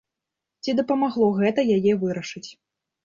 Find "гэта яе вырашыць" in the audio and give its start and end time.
1.41-2.47